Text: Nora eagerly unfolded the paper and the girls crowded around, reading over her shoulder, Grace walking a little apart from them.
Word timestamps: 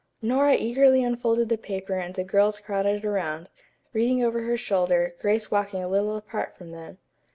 Nora 0.19 0.55
eagerly 0.55 1.03
unfolded 1.03 1.47
the 1.47 1.59
paper 1.59 1.93
and 1.93 2.15
the 2.15 2.23
girls 2.23 2.59
crowded 2.59 3.05
around, 3.05 3.49
reading 3.93 4.23
over 4.23 4.41
her 4.41 4.57
shoulder, 4.57 5.13
Grace 5.21 5.51
walking 5.51 5.83
a 5.83 5.87
little 5.87 6.15
apart 6.17 6.57
from 6.57 6.71
them. 6.71 6.97